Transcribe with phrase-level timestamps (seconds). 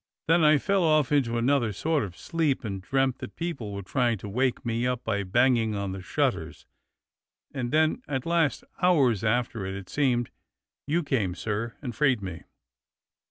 [0.27, 4.17] Then I fell off into another sort of sleep and dreamt that people were trying
[4.17, 6.65] to wake me up by banging on the shutters,
[7.53, 10.31] and then at last— hours after it, it seemed—
[10.87, 12.41] you came, sir, and freed me."